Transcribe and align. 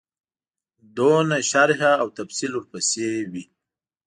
دومره 0.95 1.37
شرح 1.51 1.79
او 2.01 2.07
تفصیل 2.17 2.51
ورپسې 2.55 3.07
وي. 3.31 3.43